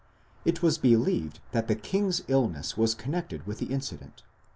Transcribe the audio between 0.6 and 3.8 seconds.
was believed that the king's illness was connected with the